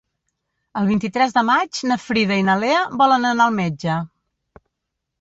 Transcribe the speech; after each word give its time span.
El 0.81 0.89
vint-i-tres 0.91 1.35
de 1.35 1.43
maig 1.51 1.83
na 1.93 1.99
Frida 2.07 2.41
i 2.41 2.49
na 2.49 2.57
Lea 2.65 2.83
volen 3.05 3.31
anar 3.35 3.49
al 3.49 3.57
metge. 3.63 4.03